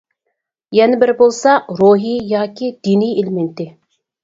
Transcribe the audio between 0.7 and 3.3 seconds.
يەنە بىرى بولسا «روھىي» ياكى دىنىي